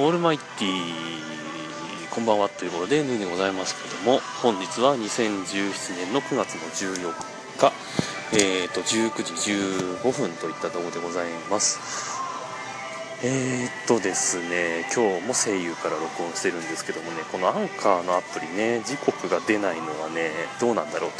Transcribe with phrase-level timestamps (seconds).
[0.00, 0.94] オールマイティ
[2.10, 7.12] こんばんはということでヌーでございますけども本日は2017年の9月の14
[7.58, 7.70] 日
[8.32, 9.34] えーと19時
[10.00, 12.18] 15分といったところでございます。
[13.22, 21.16] えー、っとですね今日も声優から録音してるんですけどもねこのアンカーのアプリね時刻が出ないのはねどうなんだろうと。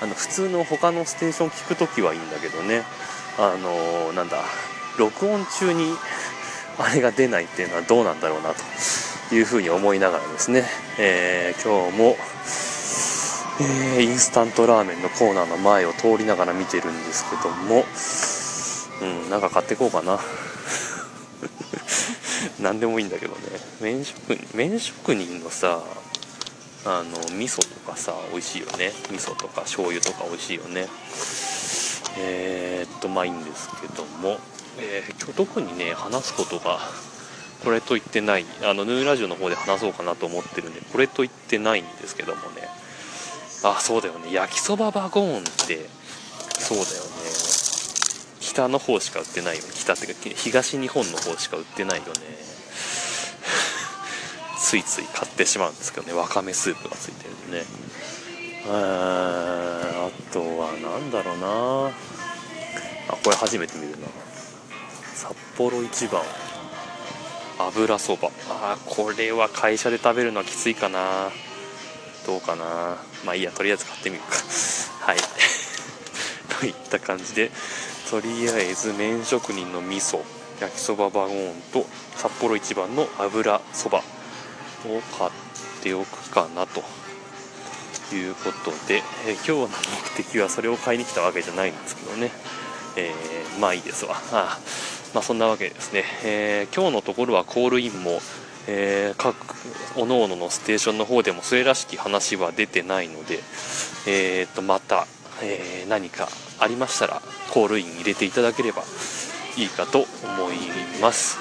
[0.00, 2.82] あの普通の他のステーション聞くときはいいんだけどね
[3.36, 4.44] あのー、なんだ
[4.96, 5.86] 録音中に
[6.78, 8.50] あれが出ないっていうのはどうなんだろうな
[9.28, 10.64] というふうに思いながらですね、
[10.98, 12.16] えー、今日も、
[13.60, 17.84] えー、インスタントラーメンのコーナーの前を通りながら見てるんですけども、
[19.24, 20.18] うん、なんか買ってこうかな。
[22.60, 23.40] 何でもいいんだけどね。
[23.80, 25.80] 麺職麺職人のさ
[26.84, 28.92] あの味噌とかさ美味しいよね。
[29.10, 30.86] 味噌とか醤油とか美味しいよね。
[32.18, 34.38] えー、っとまあいいんですけども。
[34.78, 36.78] えー、今日特にね話すことが
[37.64, 42.68] これと言ってないあのヌーラジオの方で話そうかなと思ってるんでこれと言ってないんですけどもね。
[43.64, 44.32] あそうだよね。
[44.32, 45.86] 焼きそばバゴーンって
[46.58, 47.10] そうだよね。
[48.40, 49.68] 北の方しか売ってないよね。
[49.74, 52.12] 北ってか東日本の方しか売ってないよね。
[54.58, 56.12] ついつい買ってしまうんですけどね。
[56.12, 57.64] わかめスープがついてるんでね。
[58.68, 61.92] あとは何だろうな。
[63.08, 64.08] あこれ初めて見るな。
[65.22, 66.20] 札幌一番
[67.70, 68.30] 油そば。
[68.50, 71.30] あこれは会社で食べるのはきついかな。
[72.26, 72.96] どうかな。
[73.24, 74.34] まあいいやとりあえず買ってみるか。
[75.06, 75.16] はい。
[76.60, 77.52] といった感じで。
[78.10, 80.24] とりあえず麺職人の味噌。
[80.60, 81.86] 焼きそばバゴーンと
[82.16, 85.30] 札幌一番の油そばを買っ
[85.82, 86.82] ておくかなと。
[88.12, 92.30] いうことで、えー、今日の目的はそれを買いに来たわけじゃないんですけどね、
[92.96, 94.20] えー、まあいいですわ。
[94.32, 94.58] あ
[95.14, 98.20] まあ、そんなわけですね、えー、今日のところはコールインも、
[98.66, 99.36] えー、各
[99.94, 103.40] 各々のステーションの方でもそれらしき話は出てないので、
[104.06, 105.06] えー、とまた、
[105.42, 106.28] えー、何か
[106.58, 107.20] ありましたら
[107.52, 108.82] コールイン入れていただければ
[109.58, 110.06] いいかと思
[110.50, 110.56] い
[111.00, 111.38] ます。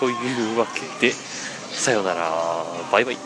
[0.00, 2.32] というわけでさよなら。
[2.90, 3.16] バイバイ。